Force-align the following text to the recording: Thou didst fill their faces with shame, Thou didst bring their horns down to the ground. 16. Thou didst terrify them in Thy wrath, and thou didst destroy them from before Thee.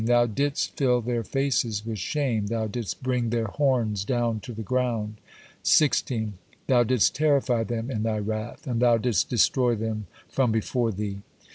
Thou 0.03 0.25
didst 0.25 0.75
fill 0.77 1.01
their 1.01 1.23
faces 1.23 1.85
with 1.85 1.99
shame, 1.99 2.47
Thou 2.47 2.65
didst 2.65 3.03
bring 3.03 3.29
their 3.29 3.45
horns 3.45 4.03
down 4.03 4.39
to 4.39 4.51
the 4.51 4.63
ground. 4.63 5.21
16. 5.61 6.33
Thou 6.65 6.83
didst 6.83 7.13
terrify 7.13 7.63
them 7.63 7.91
in 7.91 8.01
Thy 8.01 8.17
wrath, 8.17 8.65
and 8.65 8.79
thou 8.81 8.97
didst 8.97 9.29
destroy 9.29 9.75
them 9.75 10.07
from 10.27 10.51
before 10.51 10.91
Thee. 10.91 11.19